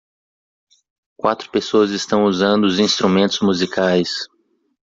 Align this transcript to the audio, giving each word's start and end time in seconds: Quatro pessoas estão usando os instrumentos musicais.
Quatro 1.15 1.51
pessoas 1.51 1.91
estão 1.91 2.25
usando 2.25 2.63
os 2.63 2.79
instrumentos 2.79 3.39
musicais. 3.39 4.09